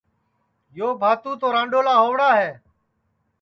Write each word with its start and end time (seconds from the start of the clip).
یو 0.77 0.89
باتو 1.01 1.31
تو 1.41 1.47
رانڈؔولا 1.55 1.95
ہوڑا 2.03 2.29
ہے 2.39 2.51